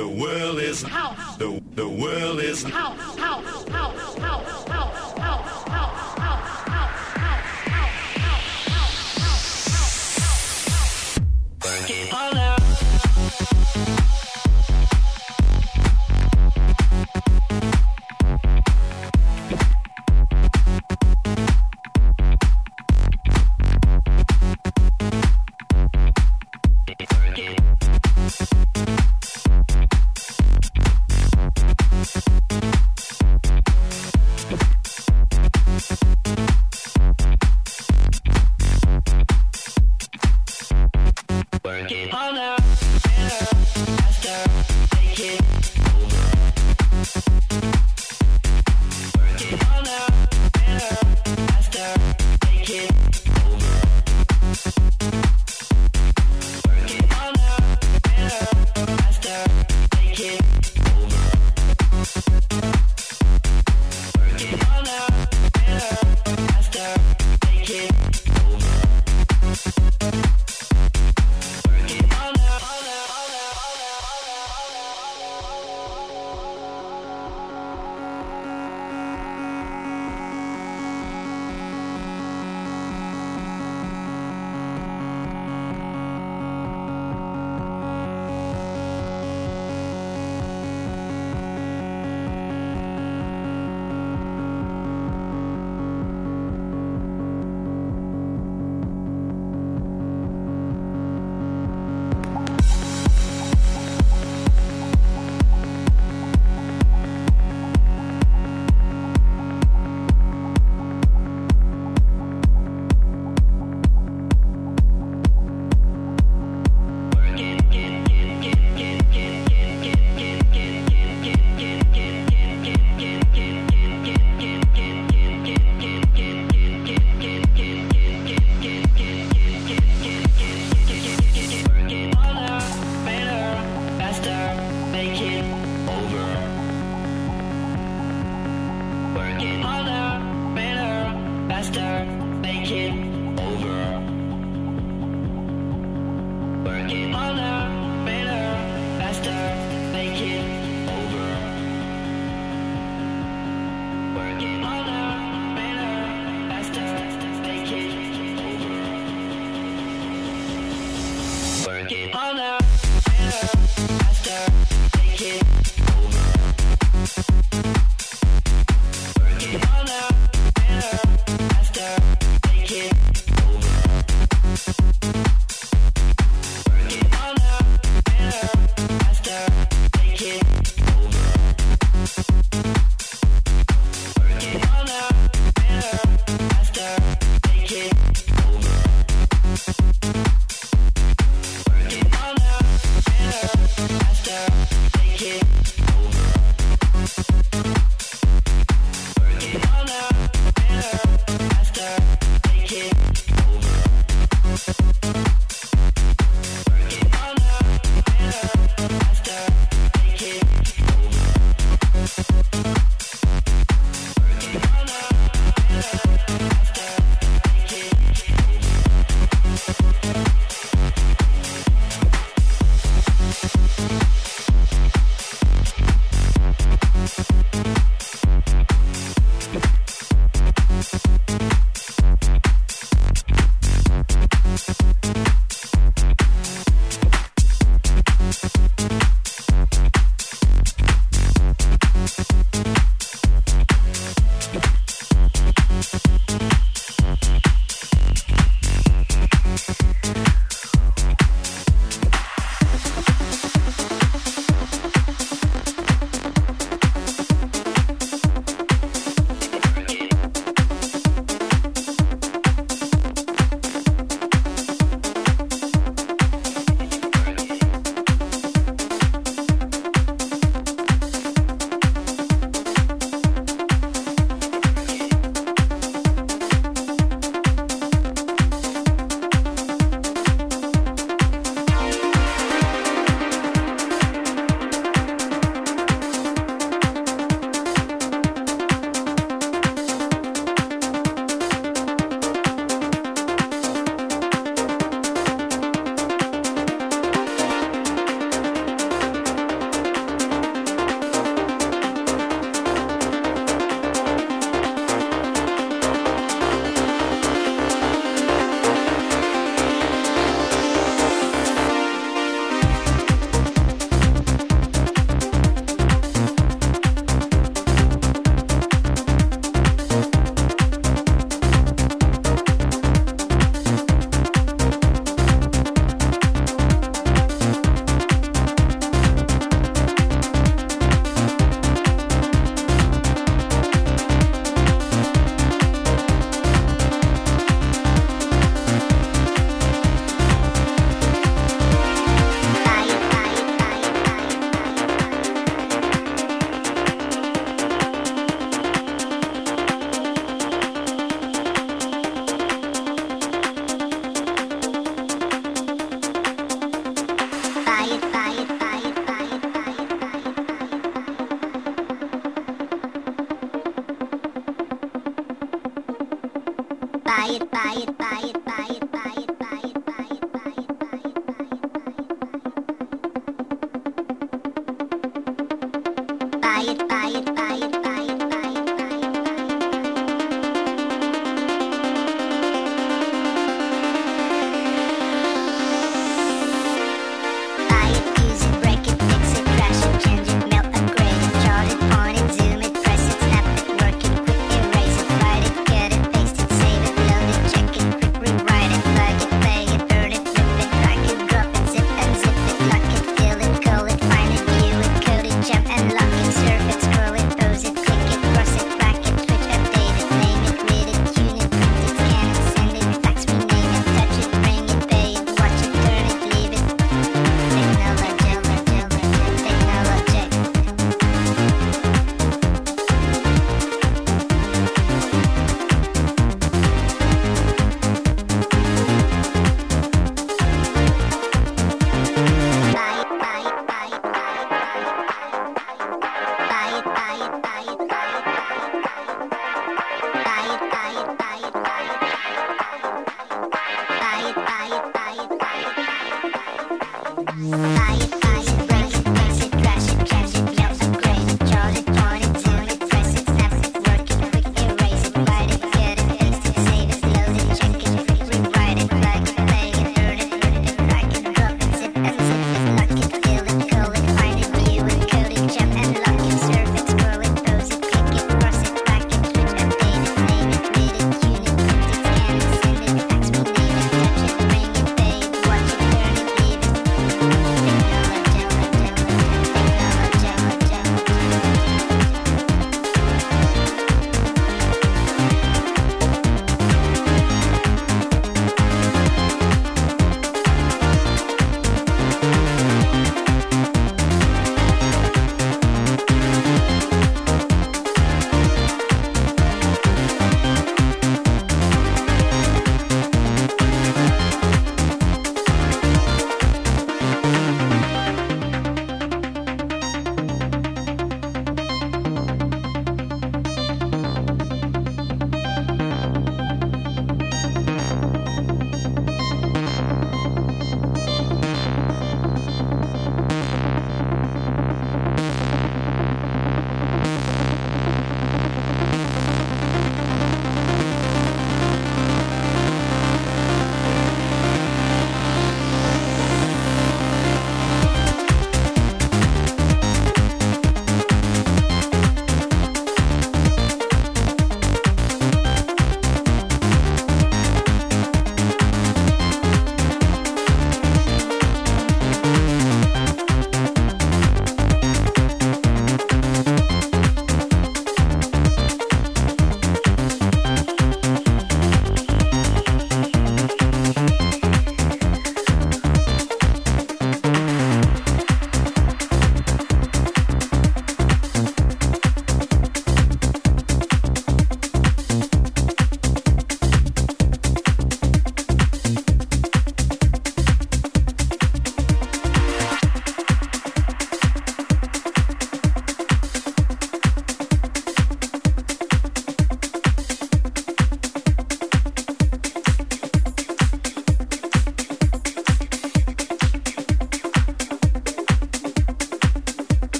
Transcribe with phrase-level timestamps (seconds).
[0.00, 1.36] The world is house.
[1.36, 3.18] The the world is house.
[3.18, 3.68] House.
[3.68, 4.09] House.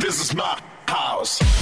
[0.00, 1.57] This is my house.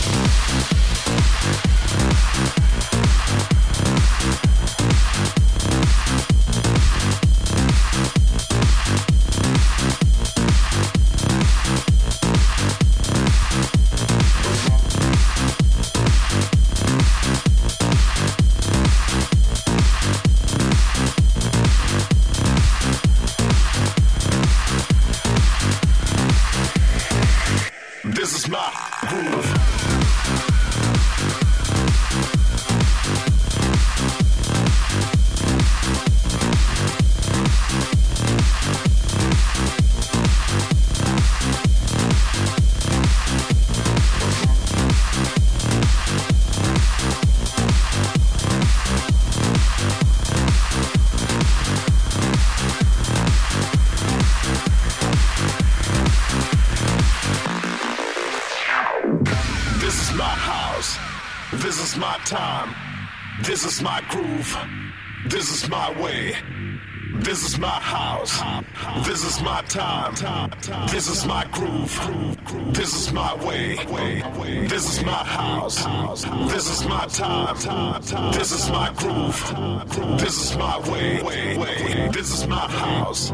[71.06, 72.74] This is my groove.
[72.74, 73.76] This is my way.
[74.66, 75.84] This is my house.
[76.52, 78.32] This is my time.
[78.32, 79.38] This is my groove.
[80.18, 82.10] This is my way.
[82.10, 83.30] This is my house.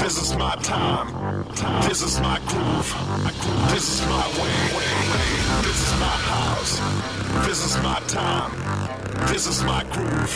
[0.00, 1.44] This is my time.
[1.82, 2.88] This is my groove.
[3.68, 4.80] This is my way.
[5.66, 6.80] This is my house.
[7.46, 8.52] This is my time.
[9.26, 10.34] This is my groove.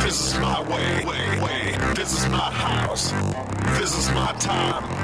[0.00, 1.76] This is my way.
[1.94, 3.12] This is my house.
[3.78, 4.99] This is my time.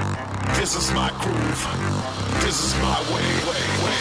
[0.55, 1.67] This is my groove.
[2.41, 3.23] This is my way.
[3.47, 3.97] Way, way.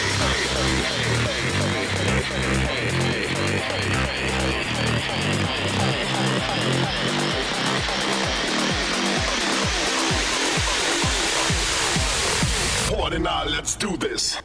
[12.96, 14.38] Party now, let's do this.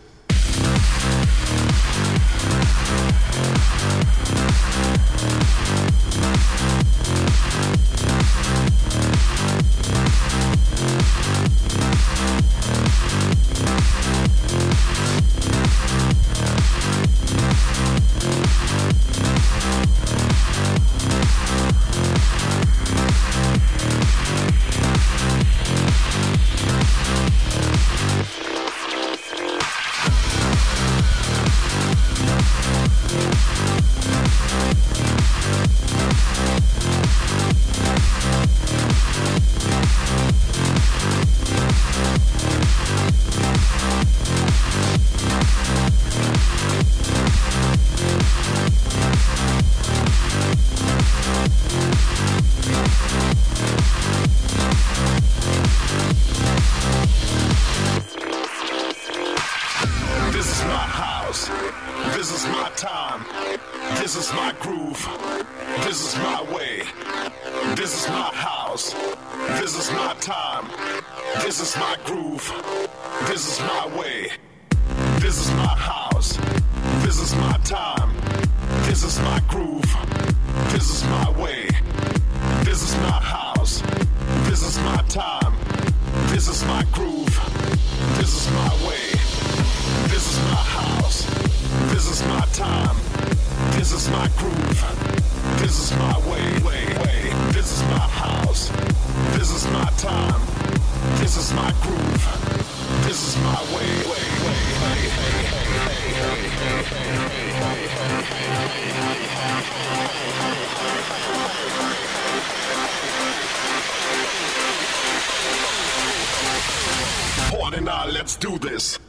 [118.31, 119.00] Let's do this.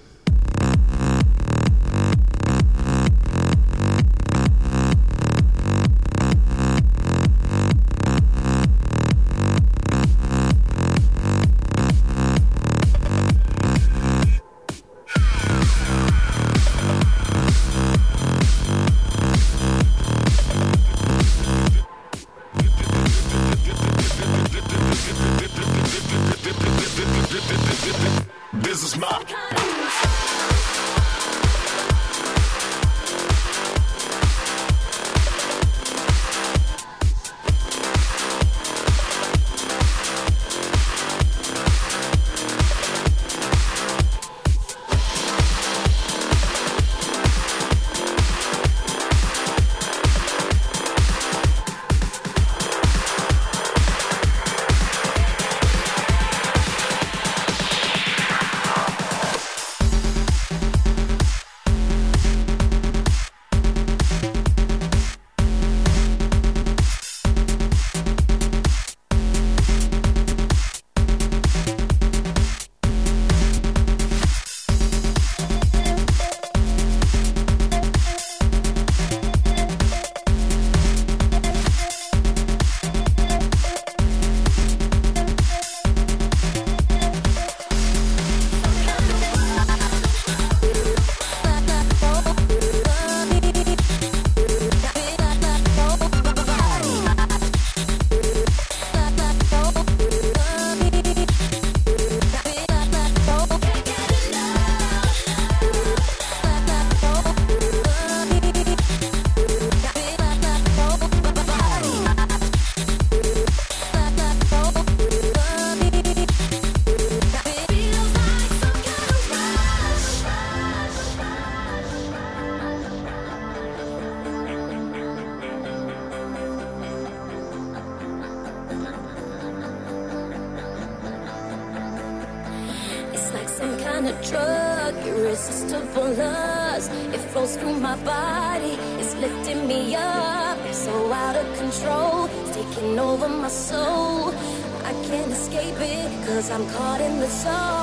[146.53, 147.82] I'm caught in the zone.